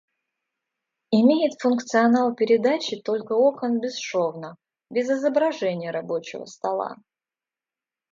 Имеет 1.11 1.61
функционал 1.61 2.33
передачи 2.33 2.99
только 2.99 3.33
окон 3.33 3.79
бесшовно, 3.79 4.57
без 4.89 5.11
изображения 5.11 5.91
рабочего 5.91 6.45
стола 6.45 6.97